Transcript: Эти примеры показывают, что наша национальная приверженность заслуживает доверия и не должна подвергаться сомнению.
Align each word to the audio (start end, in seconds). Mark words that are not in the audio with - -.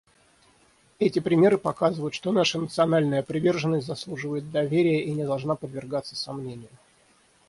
Эти 0.97 1.19
примеры 1.19 1.59
показывают, 1.59 2.15
что 2.15 2.31
наша 2.31 2.57
национальная 2.57 3.21
приверженность 3.21 3.85
заслуживает 3.85 4.49
доверия 4.49 5.03
и 5.03 5.11
не 5.13 5.23
должна 5.25 5.53
подвергаться 5.55 6.15
сомнению. 6.15 6.69